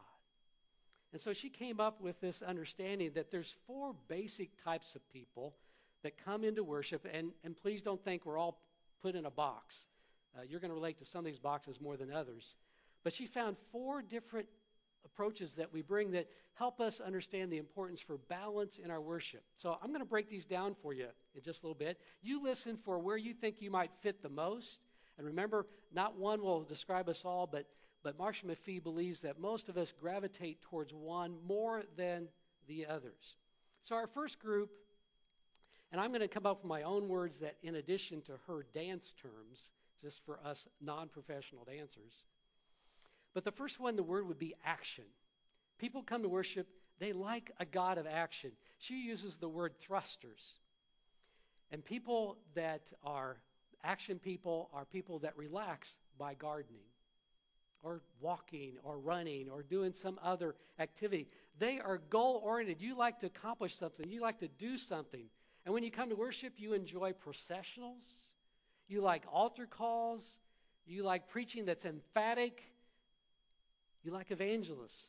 And 1.13 1.21
so 1.21 1.33
she 1.33 1.49
came 1.49 1.79
up 1.79 2.01
with 2.01 2.19
this 2.19 2.41
understanding 2.41 3.11
that 3.15 3.31
there's 3.31 3.55
four 3.65 3.95
basic 4.07 4.49
types 4.63 4.95
of 4.95 5.13
people 5.13 5.55
that 6.03 6.23
come 6.23 6.43
into 6.43 6.63
worship, 6.63 7.05
and, 7.11 7.31
and 7.43 7.55
please 7.55 7.81
don't 7.81 8.03
think 8.03 8.25
we're 8.25 8.37
all 8.37 8.59
put 9.01 9.15
in 9.15 9.25
a 9.25 9.31
box. 9.31 9.87
Uh, 10.37 10.41
you're 10.47 10.59
going 10.59 10.69
to 10.69 10.75
relate 10.75 10.97
to 10.99 11.05
some 11.05 11.19
of 11.19 11.25
these 11.25 11.39
boxes 11.39 11.81
more 11.81 11.97
than 11.97 12.11
others. 12.11 12.55
But 13.03 13.13
she 13.13 13.25
found 13.25 13.57
four 13.71 14.01
different 14.01 14.47
approaches 15.05 15.53
that 15.53 15.71
we 15.71 15.81
bring 15.81 16.11
that 16.11 16.27
help 16.55 16.79
us 16.79 16.99
understand 16.99 17.51
the 17.51 17.57
importance 17.57 18.01
for 18.01 18.17
balance 18.29 18.77
in 18.77 18.91
our 18.91 19.01
worship. 19.01 19.43
So 19.55 19.77
I'm 19.81 19.89
going 19.89 20.01
to 20.01 20.05
break 20.05 20.29
these 20.29 20.45
down 20.45 20.75
for 20.81 20.93
you 20.93 21.07
in 21.35 21.41
just 21.41 21.63
a 21.63 21.67
little 21.67 21.77
bit. 21.77 21.99
You 22.21 22.43
listen 22.43 22.77
for 22.83 22.99
where 22.99 23.17
you 23.17 23.33
think 23.33 23.61
you 23.61 23.71
might 23.71 23.91
fit 24.01 24.21
the 24.21 24.29
most. 24.29 24.79
And 25.17 25.25
remember, 25.25 25.65
not 25.93 26.17
one 26.17 26.41
will 26.41 26.63
describe 26.63 27.09
us 27.09 27.23
all, 27.25 27.47
but, 27.47 27.65
but 28.03 28.17
Marcia 28.17 28.45
McFee 28.45 28.83
believes 28.83 29.21
that 29.21 29.39
most 29.39 29.69
of 29.69 29.77
us 29.77 29.93
gravitate 29.99 30.61
towards 30.61 30.93
one 30.93 31.35
more 31.47 31.83
than 31.95 32.27
the 32.67 32.85
others. 32.85 33.37
So 33.83 33.95
our 33.95 34.07
first 34.07 34.39
group, 34.39 34.69
and 35.91 36.01
I'm 36.01 36.09
going 36.09 36.21
to 36.21 36.27
come 36.27 36.45
up 36.45 36.63
with 36.63 36.69
my 36.69 36.83
own 36.83 37.07
words 37.07 37.39
that 37.39 37.55
in 37.63 37.75
addition 37.75 38.21
to 38.23 38.33
her 38.47 38.65
dance 38.73 39.13
terms, 39.21 39.69
just 40.01 40.23
for 40.25 40.39
us 40.45 40.67
non 40.81 41.07
professional 41.07 41.63
dancers, 41.65 42.23
but 43.33 43.43
the 43.43 43.51
first 43.51 43.79
one, 43.79 43.95
the 43.95 44.03
word 44.03 44.27
would 44.27 44.39
be 44.39 44.55
action. 44.65 45.03
People 45.77 46.01
come 46.01 46.23
to 46.23 46.29
worship, 46.29 46.67
they 46.99 47.13
like 47.13 47.51
a 47.59 47.65
God 47.65 47.97
of 47.97 48.07
action. 48.07 48.51
She 48.79 48.95
uses 48.95 49.37
the 49.37 49.49
word 49.49 49.73
thrusters. 49.79 50.59
And 51.71 51.83
people 51.83 52.37
that 52.55 52.91
are 53.03 53.37
action 53.83 54.19
people 54.19 54.69
are 54.73 54.85
people 54.85 55.19
that 55.19 55.37
relax 55.37 55.97
by 56.17 56.33
gardening 56.33 56.81
or 57.83 58.01
walking 58.21 58.73
or 58.83 58.97
running 58.97 59.49
or 59.49 59.61
doing 59.63 59.93
some 59.93 60.19
other 60.23 60.55
activity. 60.79 61.27
They 61.59 61.79
are 61.79 61.99
goal 62.09 62.41
oriented. 62.43 62.81
You 62.81 62.97
like 62.97 63.19
to 63.19 63.27
accomplish 63.27 63.75
something, 63.75 64.09
you 64.09 64.21
like 64.21 64.39
to 64.39 64.47
do 64.47 64.77
something. 64.77 65.25
And 65.67 65.73
when 65.73 65.83
you 65.83 65.91
come 65.91 66.07
to 66.11 66.15
worship, 66.15 66.53
you 66.55 66.71
enjoy 66.71 67.11
processionals, 67.11 68.05
you 68.87 69.01
like 69.01 69.23
altar 69.29 69.65
calls, 69.65 70.25
you 70.85 71.03
like 71.03 71.27
preaching 71.27 71.65
that's 71.65 71.83
emphatic, 71.83 72.63
you 74.01 74.13
like 74.13 74.31
evangelists. 74.31 75.07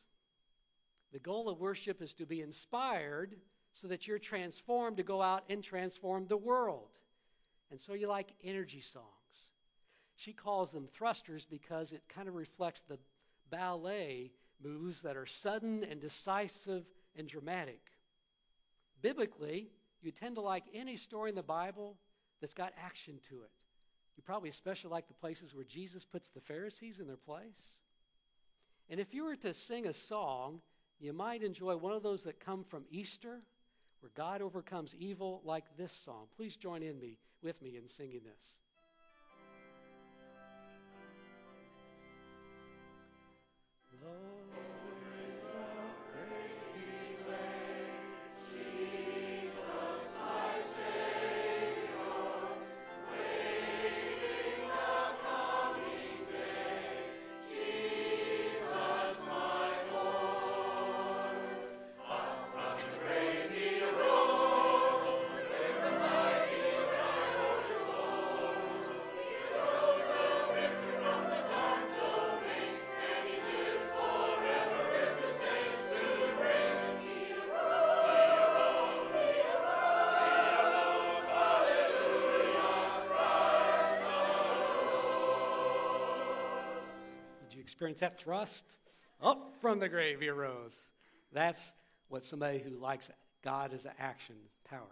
The 1.13 1.19
goal 1.19 1.47
of 1.47 1.61
worship 1.61 2.01
is 2.01 2.13
to 2.15 2.25
be 2.25 2.41
inspired 2.41 3.37
so 3.73 3.87
that 3.87 4.05
you're 4.05 4.19
transformed 4.19 4.97
to 4.97 5.03
go 5.03 5.21
out 5.21 5.45
and 5.49 5.63
transform 5.63 6.27
the 6.27 6.35
world. 6.35 6.89
And 7.71 7.79
so 7.79 7.93
you 7.93 8.09
like 8.09 8.27
energy 8.43 8.81
songs. 8.81 9.05
She 10.17 10.33
calls 10.33 10.73
them 10.73 10.89
thrusters 10.93 11.45
because 11.49 11.93
it 11.93 12.03
kind 12.09 12.27
of 12.27 12.35
reflects 12.35 12.81
the 12.81 12.99
ballet 13.49 14.33
moves 14.61 15.03
that 15.03 15.15
are 15.15 15.25
sudden 15.25 15.85
and 15.85 16.01
decisive 16.01 16.83
and 17.15 17.29
dramatic. 17.29 17.79
Biblically, 19.01 19.69
you 20.01 20.11
tend 20.11 20.35
to 20.35 20.41
like 20.41 20.63
any 20.73 20.97
story 20.97 21.29
in 21.29 21.35
the 21.35 21.43
Bible 21.43 21.97
that's 22.39 22.53
got 22.53 22.73
action 22.83 23.19
to 23.29 23.35
it. 23.41 23.51
You 24.15 24.23
probably 24.23 24.49
especially 24.49 24.91
like 24.91 25.07
the 25.07 25.13
places 25.13 25.53
where 25.53 25.63
Jesus 25.63 26.05
puts 26.05 26.29
the 26.29 26.41
Pharisees 26.41 26.99
in 26.99 27.07
their 27.07 27.17
place. 27.17 27.79
And 28.89 28.99
if 28.99 29.13
you 29.13 29.23
were 29.23 29.35
to 29.37 29.53
sing 29.53 29.87
a 29.87 29.93
song, 29.93 30.61
you 30.99 31.13
might 31.13 31.43
enjoy 31.43 31.77
one 31.77 31.93
of 31.93 32.03
those 32.03 32.23
that 32.23 32.39
come 32.39 32.63
from 32.63 32.83
Easter, 32.91 33.41
where 34.01 34.11
God 34.15 34.41
overcomes 34.41 34.95
evil, 34.97 35.41
like 35.45 35.65
this 35.77 35.93
song. 35.93 36.27
Please 36.35 36.55
join 36.55 36.83
in 36.83 36.99
me 36.99 37.17
with 37.41 37.61
me 37.61 37.77
in 37.77 37.87
singing 37.87 38.21
this. 38.25 38.59
Lord, 44.01 44.48
experience 87.79 88.01
that 88.01 88.19
thrust? 88.19 88.65
Up 89.21 89.53
from 89.61 89.79
the 89.79 89.87
grave 89.87 90.19
he 90.19 90.27
arose. 90.27 90.77
That's 91.31 91.71
what 92.09 92.25
somebody 92.25 92.59
who 92.59 92.71
likes 92.71 93.09
God 93.41 93.73
as 93.73 93.85
an 93.85 93.93
action 93.97 94.35
power. 94.69 94.91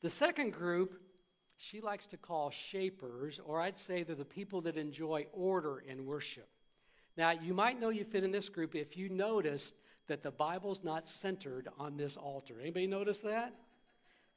The 0.00 0.10
second 0.10 0.52
group, 0.52 1.00
she 1.56 1.80
likes 1.80 2.06
to 2.06 2.16
call 2.16 2.52
shapers, 2.52 3.40
or 3.44 3.60
I'd 3.60 3.76
say 3.76 4.04
they're 4.04 4.14
the 4.14 4.24
people 4.24 4.60
that 4.60 4.76
enjoy 4.76 5.26
order 5.32 5.82
in 5.88 6.06
worship. 6.06 6.48
Now, 7.16 7.32
you 7.32 7.52
might 7.52 7.80
know 7.80 7.88
you 7.88 8.04
fit 8.04 8.22
in 8.22 8.30
this 8.30 8.48
group 8.48 8.76
if 8.76 8.96
you 8.96 9.08
noticed 9.08 9.74
that 10.06 10.22
the 10.22 10.30
Bible's 10.30 10.84
not 10.84 11.08
centered 11.08 11.68
on 11.80 11.96
this 11.96 12.16
altar. 12.16 12.54
Anybody 12.60 12.86
notice 12.86 13.18
that? 13.20 13.52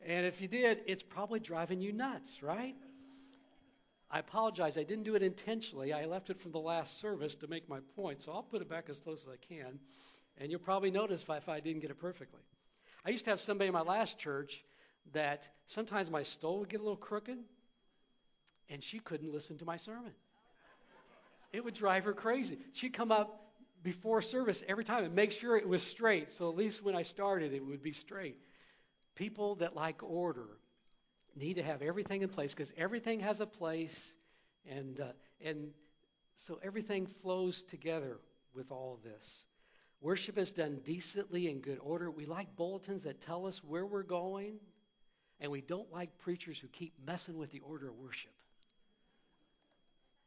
And 0.04 0.26
if 0.26 0.42
you 0.42 0.48
did, 0.48 0.80
it's 0.88 1.04
probably 1.04 1.40
driving 1.40 1.80
you 1.80 1.92
nuts, 1.92 2.42
right? 2.42 2.76
I 4.13 4.20
apologize. 4.20 4.77
I 4.77 4.84
didn't 4.84 5.05
do 5.05 5.15
it 5.15 5.24
intentionally. 5.24 5.91
I 5.91 6.05
left 6.05 6.29
it 6.29 6.39
from 6.39 6.51
the 6.51 6.60
last 6.60 7.01
service 7.01 7.34
to 7.38 7.48
make 7.48 7.67
my 7.67 7.79
point, 7.96 8.22
so 8.22 8.32
I'll 8.32 8.43
put 8.43 8.62
it 8.62 8.70
back 8.70 8.88
as 8.88 9.00
close 9.00 9.24
as 9.24 9.34
I 9.34 9.53
can. 9.53 9.79
And 10.38 10.51
you'll 10.51 10.60
probably 10.60 10.91
notice 10.91 11.24
if 11.24 11.32
I, 11.32 11.38
if 11.38 11.50
I 11.50 11.60
didn't 11.60 11.82
get 11.82 11.89
it 11.89 12.00
perfectly. 12.00 12.41
I 13.03 13.10
used 13.10 13.25
to 13.25 13.32
have 13.32 13.41
somebody 13.41 13.70
in 13.70 13.74
my 13.74 13.82
last 13.82 14.20
church 14.20 14.63
that 15.13 15.50
sometimes 15.65 16.12
my 16.12 16.22
stole 16.22 16.60
would 16.60 16.70
get 16.70 16.79
a 16.79 16.84
little 16.84 16.96
crooked, 16.96 17.39
and 18.70 18.84
she 18.84 19.00
couldn't 19.00 19.34
listen 19.34 19.58
to 19.58 19.65
my 19.65 19.77
sermon. 19.77 20.13
It 21.51 21.63
would 21.63 21.74
drive 21.74 22.05
her 22.05 22.13
crazy. 22.13 22.60
She'd 22.74 22.93
come 22.93 23.12
up 23.12 23.51
before 23.82 24.22
service 24.22 24.63
every 24.67 24.84
time 24.84 25.05
and 25.05 25.15
make 25.15 25.32
sure 25.32 25.58
it 25.58 25.67
was 25.67 25.82
straight, 25.82 26.29
so 26.29 26.50
at 26.51 26.55
least 26.55 26.84
when 26.84 26.96
I 26.96 27.01
started, 27.01 27.51
it 27.51 27.65
would 27.65 27.82
be 27.82 27.93
straight. 27.93 28.38
People 29.15 29.55
that 29.55 29.75
like 29.75 30.03
order 30.03 30.46
need 31.36 31.56
to 31.56 31.63
have 31.63 31.82
everything 31.82 32.22
in 32.22 32.30
place 32.30 32.54
because 32.54 32.74
everything 32.78 33.20
has 33.22 33.40
a 33.40 33.46
place, 33.46 34.16
and 34.70 35.00
uh, 35.02 35.12
and 35.42 35.70
so 36.36 36.60
everything 36.63 37.08
flows 37.22 37.63
together 37.63 38.18
with 38.54 38.72
all 38.72 39.00
this. 39.04 39.46
Worship 40.02 40.38
is 40.38 40.52
done 40.52 40.82
decently 40.84 41.50
in 41.50 41.60
good 41.60 41.80
order. 41.82 42.12
We 42.12 42.25
like 42.25 42.56
bulletins 42.56 43.04
that 43.04 43.22
tell 43.22 43.46
us 43.46 43.63
where 43.63 43.86
we're 43.86 44.04
going, 44.04 44.56
and 45.40 45.52
we 45.52 45.62
don't 45.62 45.92
like 45.94 46.18
preachers 46.20 46.60
who 46.60 46.68
keep 46.68 46.94
messing 47.06 47.38
with 47.38 47.52
the 47.52 47.62
order 47.62 47.90
of 47.90 47.96
worship. 47.96 48.34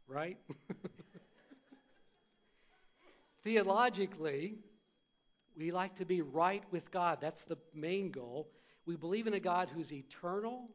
Right? 0.09 0.39
Theologically, 3.45 4.55
we 5.57 5.73
like 5.73 5.97
to 5.97 6.05
be 6.05 6.23
right 6.23 6.63
with 6.71 6.91
God. 6.91 7.19
That's 7.21 7.45
the 7.45 7.59
main 7.75 8.11
goal. 8.11 8.49
We 8.87 8.97
believe 8.97 9.27
in 9.27 9.35
a 9.35 9.41
God 9.41 9.69
who's 9.75 9.93
eternal, 9.93 10.69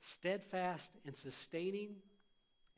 steadfast, 0.00 0.92
and 1.06 1.16
sustaining. 1.16 1.96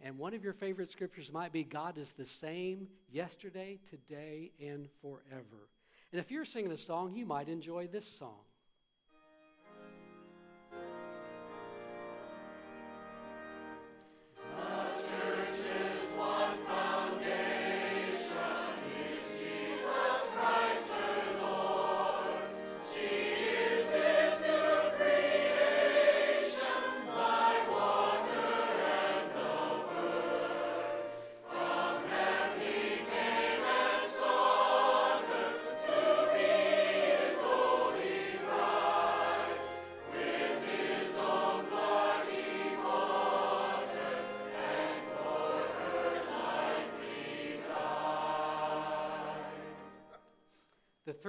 And 0.03 0.19
one 0.19 0.35
of 0.35 0.43
your 0.43 0.55
favorite 0.55 0.91
scriptures 0.91 1.33
might 1.33 1.53
be 1.53 1.65
God 1.65 1.99
is 1.99 2.11
the 2.13 2.25
same 2.25 2.89
yesterday, 3.13 3.79
today, 3.91 4.53
and 4.61 4.89
forever. 5.03 5.69
And 6.13 6.21
if 6.21 6.31
you're 6.31 6.45
singing 6.45 6.73
a 6.73 6.77
song, 6.77 7.15
you 7.15 7.27
might 7.27 7.49
enjoy 7.49 7.87
this 7.87 8.07
song. 8.07 8.41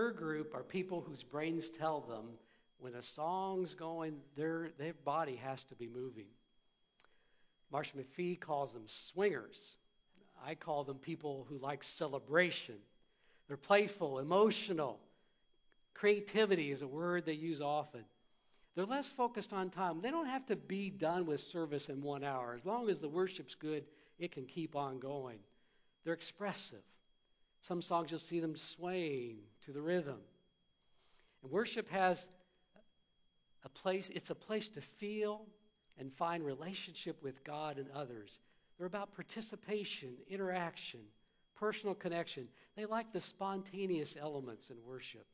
Third 0.01 0.17
group 0.17 0.55
are 0.55 0.63
people 0.63 1.01
whose 1.07 1.21
brains 1.21 1.69
tell 1.69 2.01
them 2.01 2.25
when 2.79 2.95
a 2.95 3.03
song's 3.03 3.75
going, 3.75 4.15
their, 4.35 4.71
their 4.79 4.95
body 5.05 5.35
has 5.35 5.63
to 5.65 5.75
be 5.75 5.87
moving. 5.87 6.25
Marcia 7.71 7.93
McFee 7.95 8.39
calls 8.39 8.73
them 8.73 8.85
swingers. 8.87 9.75
I 10.43 10.55
call 10.55 10.83
them 10.83 10.97
people 10.97 11.45
who 11.47 11.59
like 11.59 11.83
celebration. 11.83 12.77
They're 13.47 13.57
playful, 13.57 14.17
emotional. 14.17 14.97
Creativity 15.93 16.71
is 16.71 16.81
a 16.81 16.87
word 16.87 17.27
they 17.27 17.33
use 17.33 17.61
often. 17.61 18.03
They're 18.73 18.85
less 18.85 19.11
focused 19.11 19.53
on 19.53 19.69
time. 19.69 20.01
They 20.01 20.09
don't 20.09 20.25
have 20.25 20.47
to 20.47 20.55
be 20.55 20.89
done 20.89 21.27
with 21.27 21.41
service 21.41 21.89
in 21.89 22.01
one 22.01 22.23
hour. 22.23 22.55
As 22.55 22.65
long 22.65 22.89
as 22.89 23.01
the 23.01 23.07
worship's 23.07 23.53
good, 23.53 23.83
it 24.17 24.31
can 24.31 24.47
keep 24.47 24.75
on 24.75 24.97
going. 24.97 25.37
They're 26.03 26.15
expressive. 26.15 26.81
Some 27.61 27.81
songs 27.81 28.09
you'll 28.09 28.19
see 28.19 28.39
them 28.39 28.55
swaying 28.55 29.37
to 29.65 29.71
the 29.71 29.81
rhythm. 29.81 30.17
And 31.43 31.51
worship 31.51 31.89
has 31.89 32.27
a 33.63 33.69
place, 33.69 34.09
it's 34.13 34.31
a 34.31 34.35
place 34.35 34.67
to 34.69 34.81
feel 34.81 35.45
and 35.99 36.11
find 36.13 36.43
relationship 36.43 37.21
with 37.21 37.43
God 37.43 37.77
and 37.77 37.87
others. 37.91 38.39
They're 38.77 38.87
about 38.87 39.13
participation, 39.13 40.15
interaction, 40.27 41.01
personal 41.55 41.93
connection. 41.93 42.47
They 42.75 42.85
like 42.85 43.13
the 43.13 43.21
spontaneous 43.21 44.15
elements 44.19 44.71
in 44.71 44.77
worship. 44.83 45.27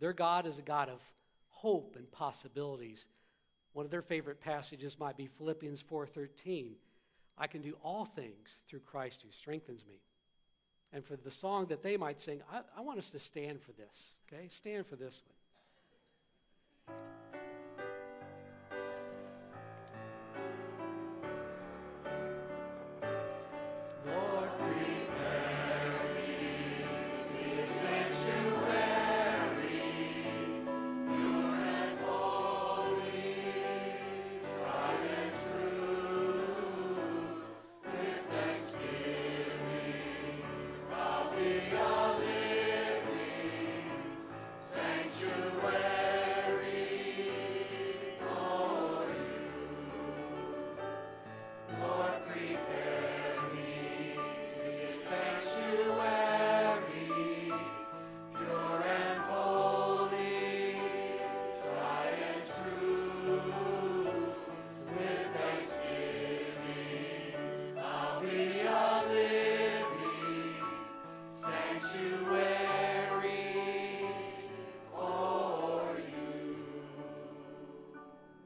Their 0.00 0.12
God 0.12 0.46
is 0.46 0.58
a 0.58 0.62
God 0.62 0.88
of 0.88 1.00
hope 1.48 1.94
and 1.96 2.10
possibilities. 2.10 3.06
One 3.72 3.84
of 3.84 3.92
their 3.92 4.02
favorite 4.02 4.40
passages 4.40 4.98
might 4.98 5.16
be 5.16 5.28
Philippians 5.28 5.80
4:13. 5.82 6.74
I 7.38 7.46
can 7.46 7.62
do 7.62 7.76
all 7.84 8.04
things 8.04 8.58
through 8.66 8.80
Christ 8.80 9.22
who 9.22 9.30
strengthens 9.30 9.84
me 9.86 10.00
and 10.92 11.04
for 11.04 11.16
the 11.16 11.30
song 11.30 11.66
that 11.66 11.82
they 11.82 11.96
might 11.96 12.20
sing, 12.20 12.40
I, 12.52 12.60
I 12.76 12.80
want 12.80 12.98
us 12.98 13.10
to 13.10 13.18
stand 13.18 13.60
for 13.60 13.72
this. 13.72 14.12
Okay? 14.32 14.48
Stand 14.48 14.86
for 14.86 14.96
this 14.96 15.22
one. 15.26 15.35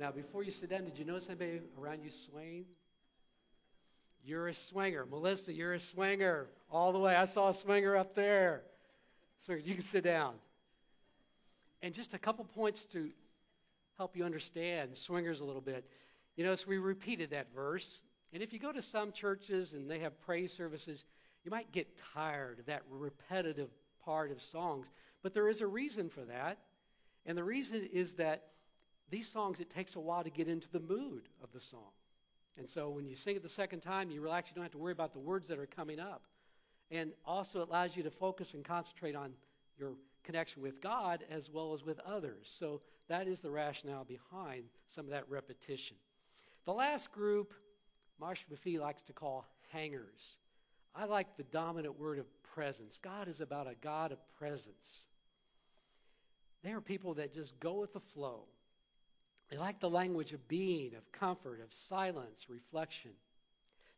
Now, 0.00 0.10
before 0.10 0.42
you 0.42 0.50
sit 0.50 0.70
down, 0.70 0.84
did 0.84 0.96
you 0.98 1.04
notice 1.04 1.28
anybody 1.28 1.60
around 1.78 2.02
you 2.02 2.08
swaying? 2.10 2.64
You're 4.24 4.48
a 4.48 4.54
swinger. 4.54 5.04
Melissa, 5.04 5.52
you're 5.52 5.74
a 5.74 5.78
swinger. 5.78 6.46
All 6.70 6.92
the 6.92 6.98
way. 6.98 7.14
I 7.14 7.26
saw 7.26 7.50
a 7.50 7.54
swinger 7.54 7.98
up 7.98 8.14
there. 8.14 8.62
Swinger, 9.44 9.60
you 9.60 9.74
can 9.74 9.82
sit 9.82 10.02
down. 10.02 10.36
And 11.82 11.92
just 11.92 12.14
a 12.14 12.18
couple 12.18 12.46
points 12.46 12.86
to 12.86 13.10
help 13.98 14.16
you 14.16 14.24
understand 14.24 14.96
swingers 14.96 15.42
a 15.42 15.44
little 15.44 15.60
bit. 15.60 15.84
You 16.34 16.44
notice 16.44 16.66
we 16.66 16.78
repeated 16.78 17.32
that 17.32 17.48
verse. 17.54 18.00
And 18.32 18.42
if 18.42 18.54
you 18.54 18.58
go 18.58 18.72
to 18.72 18.80
some 18.80 19.12
churches 19.12 19.74
and 19.74 19.90
they 19.90 19.98
have 19.98 20.18
praise 20.22 20.50
services, 20.50 21.04
you 21.44 21.50
might 21.50 21.72
get 21.72 22.00
tired 22.14 22.58
of 22.58 22.66
that 22.66 22.84
repetitive 22.90 23.68
part 24.02 24.30
of 24.30 24.40
songs. 24.40 24.86
But 25.22 25.34
there 25.34 25.50
is 25.50 25.60
a 25.60 25.66
reason 25.66 26.08
for 26.08 26.22
that. 26.22 26.56
And 27.26 27.36
the 27.36 27.44
reason 27.44 27.86
is 27.92 28.14
that 28.14 28.44
these 29.10 29.28
songs, 29.28 29.60
it 29.60 29.70
takes 29.70 29.96
a 29.96 30.00
while 30.00 30.22
to 30.22 30.30
get 30.30 30.48
into 30.48 30.68
the 30.70 30.80
mood 30.80 31.22
of 31.42 31.52
the 31.52 31.60
song. 31.60 31.92
And 32.56 32.68
so 32.68 32.90
when 32.90 33.06
you 33.06 33.16
sing 33.16 33.36
it 33.36 33.42
the 33.42 33.48
second 33.48 33.80
time, 33.80 34.10
you 34.10 34.20
relax, 34.20 34.50
you 34.50 34.54
don't 34.54 34.64
have 34.64 34.72
to 34.72 34.78
worry 34.78 34.92
about 34.92 35.12
the 35.12 35.18
words 35.18 35.48
that 35.48 35.58
are 35.58 35.66
coming 35.66 35.98
up. 35.98 36.22
And 36.90 37.12
also, 37.24 37.62
it 37.62 37.68
allows 37.68 37.96
you 37.96 38.02
to 38.02 38.10
focus 38.10 38.54
and 38.54 38.64
concentrate 38.64 39.14
on 39.14 39.32
your 39.78 39.92
connection 40.24 40.60
with 40.60 40.80
God 40.80 41.24
as 41.30 41.48
well 41.48 41.72
as 41.72 41.84
with 41.84 42.00
others. 42.00 42.52
So, 42.58 42.80
that 43.08 43.26
is 43.26 43.40
the 43.40 43.50
rationale 43.50 44.04
behind 44.04 44.64
some 44.86 45.04
of 45.06 45.10
that 45.10 45.28
repetition. 45.28 45.96
The 46.64 46.72
last 46.72 47.10
group, 47.10 47.54
Marsh 48.20 48.40
McFee 48.52 48.78
likes 48.78 49.02
to 49.02 49.12
call 49.12 49.46
hangers. 49.72 50.36
I 50.94 51.06
like 51.06 51.36
the 51.36 51.44
dominant 51.44 51.98
word 51.98 52.18
of 52.18 52.26
presence. 52.42 52.98
God 53.02 53.28
is 53.28 53.40
about 53.40 53.66
a 53.66 53.74
God 53.80 54.12
of 54.12 54.18
presence. 54.38 55.06
They 56.62 56.72
are 56.72 56.80
people 56.80 57.14
that 57.14 57.32
just 57.32 57.58
go 57.60 57.80
with 57.80 57.92
the 57.92 58.00
flow. 58.00 58.44
They 59.50 59.58
like 59.58 59.80
the 59.80 59.90
language 59.90 60.32
of 60.32 60.46
being, 60.48 60.94
of 60.94 61.10
comfort, 61.12 61.60
of 61.60 61.72
silence, 61.72 62.46
reflection. 62.48 63.10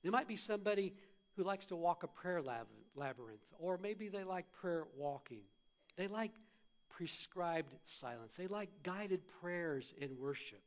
There 0.02 0.12
might 0.12 0.28
be 0.28 0.36
somebody 0.36 0.94
who 1.36 1.44
likes 1.44 1.66
to 1.66 1.76
walk 1.76 2.02
a 2.02 2.08
prayer 2.08 2.42
labyrinth, 2.42 3.42
or 3.58 3.78
maybe 3.78 4.08
they 4.08 4.24
like 4.24 4.50
prayer 4.60 4.84
walking. 4.96 5.42
They 5.96 6.08
like 6.08 6.32
prescribed 6.90 7.72
silence. 7.84 8.34
They 8.36 8.46
like 8.46 8.70
guided 8.82 9.20
prayers 9.40 9.92
in 9.98 10.18
worship. 10.18 10.62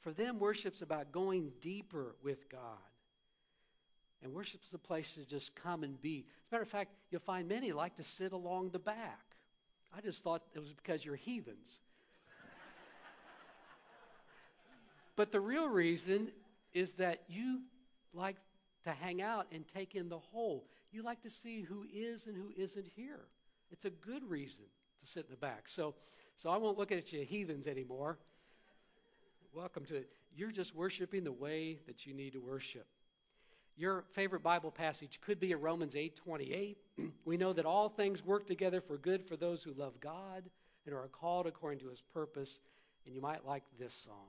For 0.00 0.12
them, 0.12 0.38
worship's 0.38 0.82
about 0.82 1.12
going 1.12 1.52
deeper 1.60 2.14
with 2.22 2.48
God. 2.48 2.78
And 4.22 4.32
worship's 4.32 4.72
a 4.72 4.78
place 4.78 5.14
to 5.14 5.24
just 5.24 5.54
come 5.54 5.84
and 5.84 6.00
be. 6.00 6.26
As 6.46 6.52
a 6.52 6.54
matter 6.54 6.62
of 6.62 6.68
fact, 6.68 6.90
you'll 7.10 7.20
find 7.20 7.48
many 7.48 7.72
like 7.72 7.96
to 7.96 8.04
sit 8.04 8.32
along 8.32 8.70
the 8.70 8.78
back. 8.78 9.20
I 9.96 10.00
just 10.00 10.22
thought 10.22 10.42
it 10.54 10.58
was 10.58 10.72
because 10.72 11.04
you're 11.04 11.16
heathens. 11.16 11.80
But 15.18 15.32
the 15.32 15.40
real 15.40 15.68
reason 15.68 16.30
is 16.72 16.92
that 16.92 17.24
you 17.26 17.62
like 18.14 18.36
to 18.84 18.92
hang 18.92 19.20
out 19.20 19.48
and 19.50 19.64
take 19.66 19.96
in 19.96 20.08
the 20.08 20.18
whole. 20.18 20.64
You 20.92 21.02
like 21.02 21.20
to 21.22 21.28
see 21.28 21.60
who 21.60 21.84
is 21.92 22.28
and 22.28 22.36
who 22.36 22.52
isn't 22.56 22.86
here. 22.94 23.26
It's 23.72 23.84
a 23.84 23.90
good 23.90 24.22
reason 24.30 24.62
to 25.00 25.06
sit 25.06 25.24
in 25.24 25.32
the 25.32 25.36
back. 25.36 25.66
So, 25.66 25.96
so 26.36 26.50
I 26.50 26.56
won't 26.56 26.78
look 26.78 26.92
at 26.92 27.12
you 27.12 27.24
heathens 27.24 27.66
anymore. 27.66 28.16
Welcome 29.52 29.84
to 29.86 29.96
it. 29.96 30.08
You're 30.36 30.52
just 30.52 30.72
worshiping 30.72 31.24
the 31.24 31.32
way 31.32 31.80
that 31.88 32.06
you 32.06 32.14
need 32.14 32.34
to 32.34 32.38
worship. 32.38 32.86
Your 33.76 34.04
favorite 34.12 34.44
Bible 34.44 34.70
passage 34.70 35.18
could 35.20 35.40
be 35.40 35.50
a 35.50 35.56
Romans 35.56 35.96
8:28. 35.96 36.76
we 37.24 37.36
know 37.36 37.52
that 37.52 37.66
all 37.66 37.88
things 37.88 38.24
work 38.24 38.46
together 38.46 38.80
for 38.80 38.96
good 38.96 39.26
for 39.26 39.36
those 39.36 39.64
who 39.64 39.72
love 39.72 39.98
God 40.00 40.44
and 40.86 40.94
are 40.94 41.08
called 41.08 41.48
according 41.48 41.80
to 41.80 41.88
his 41.88 42.02
purpose. 42.14 42.60
And 43.04 43.16
you 43.16 43.20
might 43.20 43.44
like 43.44 43.64
this 43.80 43.94
song. 43.94 44.28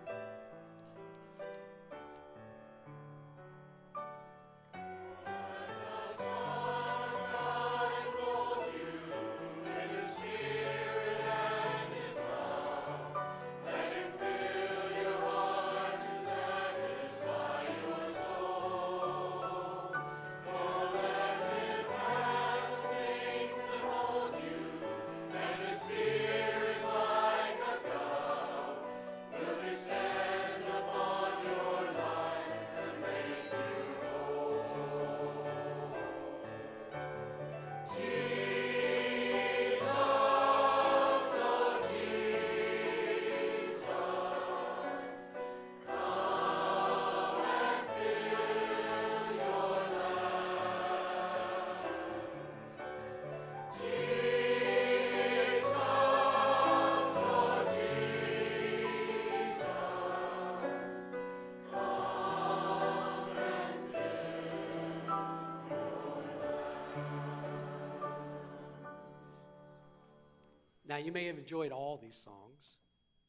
Now, 70.91 70.97
you 70.97 71.13
may 71.13 71.25
have 71.27 71.37
enjoyed 71.37 71.71
all 71.71 71.95
these 71.95 72.19
songs. 72.21 72.65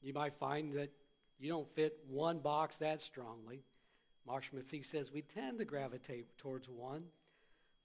You 0.02 0.12
might 0.12 0.34
find 0.34 0.72
that 0.72 0.90
you 1.38 1.48
don't 1.48 1.72
fit 1.76 1.96
one 2.08 2.40
box 2.40 2.78
that 2.78 3.00
strongly. 3.00 3.62
Marsh 4.26 4.50
McFee 4.52 4.84
says 4.84 5.12
we 5.12 5.22
tend 5.22 5.60
to 5.60 5.64
gravitate 5.64 6.36
towards 6.38 6.68
one. 6.68 7.04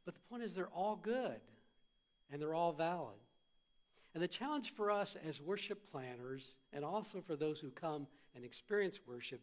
But 0.04 0.16
the 0.16 0.22
point 0.32 0.42
is, 0.42 0.56
they're 0.56 0.66
all 0.74 0.96
good 0.96 1.40
and 2.32 2.42
they're 2.42 2.56
all 2.56 2.72
valid. 2.72 3.20
And 4.16 4.24
the 4.24 4.28
challenge 4.28 4.74
for 4.74 4.90
us 4.90 5.16
as 5.24 5.40
worship 5.40 5.92
planners, 5.92 6.58
and 6.74 6.84
also 6.84 7.22
for 7.22 7.36
those 7.36 7.60
who 7.60 7.70
come 7.70 8.08
and 8.36 8.44
experience 8.44 9.00
worship, 9.08 9.42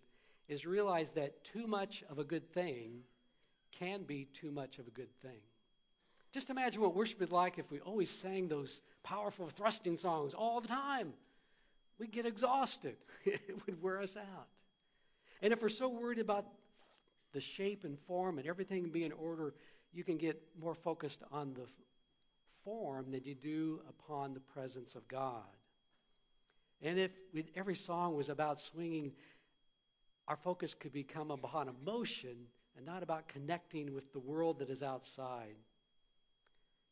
is 0.48 0.66
realize 0.66 1.12
that 1.12 1.44
too 1.44 1.68
much 1.68 2.02
of 2.10 2.18
a 2.18 2.24
good 2.24 2.52
thing 2.52 3.02
can 3.70 4.02
be 4.02 4.26
too 4.34 4.50
much 4.50 4.80
of 4.80 4.88
a 4.88 4.90
good 4.90 5.14
thing. 5.22 5.38
Just 6.34 6.50
imagine 6.50 6.82
what 6.82 6.96
worship 6.96 7.20
would 7.20 7.28
be 7.28 7.34
like 7.34 7.60
if 7.60 7.70
we 7.70 7.78
always 7.78 8.10
sang 8.10 8.48
those 8.48 8.82
powerful 9.04 9.48
thrusting 9.48 9.96
songs 9.96 10.34
all 10.34 10.60
the 10.60 10.66
time. 10.66 11.12
We'd 12.00 12.10
get 12.10 12.26
exhausted. 12.26 12.96
it 13.24 13.64
would 13.64 13.80
wear 13.80 14.02
us 14.02 14.16
out. 14.16 14.48
And 15.42 15.52
if 15.52 15.62
we're 15.62 15.68
so 15.68 15.88
worried 15.88 16.18
about 16.18 16.44
the 17.32 17.40
shape 17.40 17.84
and 17.84 17.96
form 18.08 18.38
and 18.38 18.48
everything 18.48 18.88
being 18.88 19.06
in 19.06 19.12
order, 19.12 19.54
you 19.92 20.02
can 20.02 20.16
get 20.16 20.42
more 20.60 20.74
focused 20.74 21.22
on 21.30 21.54
the 21.54 21.66
form 22.64 23.12
than 23.12 23.22
you 23.22 23.36
do 23.36 23.80
upon 23.88 24.34
the 24.34 24.40
presence 24.40 24.96
of 24.96 25.06
God. 25.06 25.44
And 26.82 26.98
if 26.98 27.12
every 27.54 27.76
song 27.76 28.16
was 28.16 28.28
about 28.28 28.60
swinging, 28.60 29.12
our 30.26 30.36
focus 30.36 30.74
could 30.74 30.92
become 30.92 31.30
upon 31.30 31.68
emotion 31.68 32.36
and 32.76 32.84
not 32.84 33.04
about 33.04 33.28
connecting 33.28 33.94
with 33.94 34.12
the 34.12 34.18
world 34.18 34.58
that 34.58 34.68
is 34.68 34.82
outside. 34.82 35.54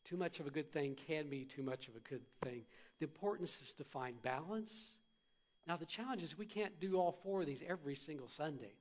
Too 0.03 0.17
much 0.17 0.39
of 0.39 0.47
a 0.47 0.49
good 0.49 0.71
thing 0.71 0.95
can 1.07 1.29
be 1.29 1.45
too 1.45 1.63
much 1.63 1.87
of 1.87 1.95
a 1.95 1.99
good 2.09 2.21
thing. 2.43 2.63
The 2.99 3.05
importance 3.05 3.61
is 3.61 3.73
to 3.73 3.83
find 3.83 4.21
balance. 4.21 4.71
Now, 5.65 5.77
the 5.77 5.85
challenge 5.85 6.23
is 6.23 6.37
we 6.37 6.45
can't 6.45 6.77
do 6.79 6.97
all 6.97 7.17
four 7.23 7.41
of 7.41 7.47
these 7.47 7.63
every 7.67 7.95
single 7.95 8.27
Sunday. 8.27 8.73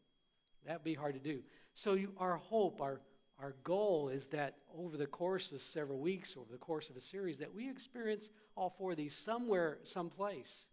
That 0.66 0.74
would 0.74 0.84
be 0.84 0.94
hard 0.94 1.14
to 1.14 1.20
do. 1.20 1.42
So, 1.74 1.94
you, 1.94 2.12
our 2.18 2.36
hope, 2.36 2.80
our, 2.80 3.00
our 3.38 3.54
goal 3.62 4.08
is 4.08 4.26
that 4.28 4.56
over 4.76 4.96
the 4.96 5.06
course 5.06 5.52
of 5.52 5.60
several 5.60 5.98
weeks, 5.98 6.36
over 6.36 6.50
the 6.50 6.58
course 6.58 6.90
of 6.90 6.96
a 6.96 7.00
series, 7.00 7.38
that 7.38 7.54
we 7.54 7.68
experience 7.68 8.30
all 8.56 8.74
four 8.76 8.92
of 8.92 8.96
these 8.96 9.14
somewhere, 9.14 9.78
someplace. 9.84 10.64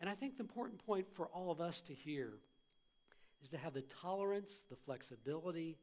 And 0.00 0.08
I 0.08 0.14
think 0.14 0.36
the 0.36 0.42
important 0.42 0.84
point 0.84 1.06
for 1.14 1.26
all 1.26 1.50
of 1.50 1.60
us 1.60 1.80
to 1.82 1.94
hear 1.94 2.32
is 3.42 3.50
to 3.50 3.58
have 3.58 3.74
the 3.74 3.82
tolerance, 3.82 4.64
the 4.70 4.76
flexibility, 4.76 5.76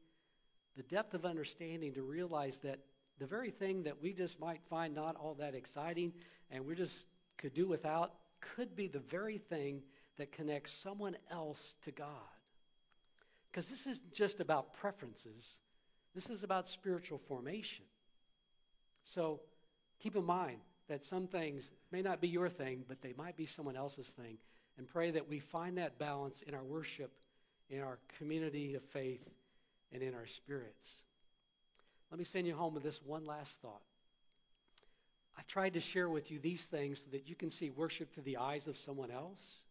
the 0.76 0.82
depth 0.82 1.14
of 1.14 1.24
understanding 1.24 1.92
to 1.94 2.02
realize 2.02 2.58
that 2.58 2.80
the 3.20 3.26
very 3.26 3.50
thing 3.50 3.84
that 3.84 4.02
we 4.02 4.12
just 4.12 4.40
might 4.40 4.60
find 4.70 4.94
not 4.94 5.14
all 5.14 5.34
that 5.34 5.54
exciting 5.54 6.12
and 6.50 6.66
we 6.66 6.74
just 6.74 7.06
could 7.36 7.52
do 7.52 7.68
without 7.68 8.14
could 8.56 8.74
be 8.74 8.88
the 8.88 8.98
very 8.98 9.38
thing 9.38 9.82
that 10.16 10.32
connects 10.32 10.72
someone 10.72 11.16
else 11.30 11.76
to 11.84 11.92
God. 11.92 12.08
Because 13.50 13.68
this 13.68 13.86
isn't 13.86 14.12
just 14.14 14.40
about 14.40 14.72
preferences, 14.74 15.58
this 16.14 16.30
is 16.30 16.42
about 16.42 16.66
spiritual 16.66 17.18
formation. 17.28 17.84
So 19.04 19.40
keep 20.00 20.16
in 20.16 20.24
mind 20.24 20.58
that 20.88 21.04
some 21.04 21.26
things 21.26 21.70
may 21.92 22.00
not 22.00 22.20
be 22.20 22.28
your 22.28 22.48
thing, 22.48 22.84
but 22.88 23.02
they 23.02 23.14
might 23.16 23.36
be 23.36 23.46
someone 23.46 23.76
else's 23.76 24.08
thing. 24.08 24.38
And 24.78 24.88
pray 24.88 25.10
that 25.10 25.28
we 25.28 25.40
find 25.40 25.76
that 25.76 25.98
balance 25.98 26.42
in 26.42 26.54
our 26.54 26.64
worship, 26.64 27.12
in 27.68 27.80
our 27.80 27.98
community 28.18 28.74
of 28.76 28.82
faith, 28.82 29.28
and 29.92 30.02
in 30.02 30.14
our 30.14 30.26
spirits. 30.26 30.88
Let 32.10 32.18
me 32.18 32.24
send 32.24 32.46
you 32.46 32.54
home 32.54 32.74
with 32.74 32.82
this 32.82 33.00
one 33.04 33.24
last 33.24 33.60
thought. 33.60 33.82
I've 35.38 35.46
tried 35.46 35.74
to 35.74 35.80
share 35.80 36.08
with 36.08 36.30
you 36.30 36.38
these 36.38 36.66
things 36.66 37.00
so 37.00 37.10
that 37.12 37.28
you 37.28 37.34
can 37.34 37.50
see 37.50 37.70
worship 37.70 38.12
through 38.12 38.24
the 38.24 38.38
eyes 38.38 38.66
of 38.66 38.76
someone 38.76 39.10
else. 39.10 39.62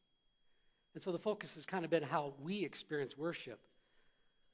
And 0.93 1.03
so 1.03 1.11
the 1.11 1.19
focus 1.19 1.55
has 1.55 1.65
kind 1.65 1.85
of 1.85 1.91
been 1.91 2.03
how 2.03 2.33
we 2.41 2.63
experience 2.63 3.17
worship. 3.17 3.59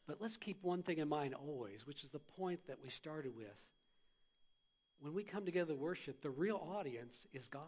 But 0.08 0.18
let's 0.20 0.38
keep 0.38 0.58
one 0.62 0.84
thing 0.84 0.98
in 0.98 1.08
mind 1.08 1.34
always, 1.34 1.88
which 1.88 2.04
is 2.04 2.10
the 2.10 2.20
point 2.20 2.60
that 2.68 2.78
we 2.84 2.90
started 2.90 3.36
with. 3.36 3.48
When 5.00 5.14
we 5.14 5.24
come 5.24 5.46
together 5.46 5.74
to 5.74 5.80
worship, 5.80 6.22
the 6.22 6.30
real 6.30 6.58
audience 6.76 7.28
is 7.34 7.48
God. 7.48 7.62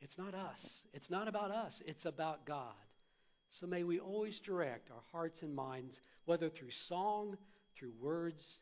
It's 0.00 0.18
not 0.18 0.34
us. 0.34 0.84
It's 0.94 1.10
not 1.10 1.28
about 1.28 1.50
us. 1.50 1.82
It's 1.86 2.04
about 2.04 2.46
God. 2.46 2.74
So 3.50 3.66
may 3.66 3.84
we 3.84 3.98
always 3.98 4.40
direct 4.40 4.90
our 4.90 5.02
hearts 5.12 5.42
and 5.42 5.54
minds, 5.54 6.00
whether 6.24 6.48
through 6.48 6.70
song, 6.70 7.36
through 7.76 7.92
words, 8.00 8.60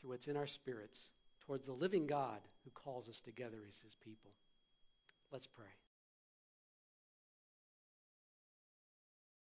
through 0.00 0.10
what's 0.10 0.28
in 0.28 0.36
our 0.36 0.46
spirits, 0.46 1.10
towards 1.46 1.66
the 1.66 1.72
living 1.72 2.06
God 2.06 2.40
who 2.64 2.70
calls 2.70 3.08
us 3.08 3.20
together 3.20 3.58
as 3.68 3.80
his 3.80 3.96
people. 4.04 4.30
Let's 5.32 5.46
pray. 5.46 5.66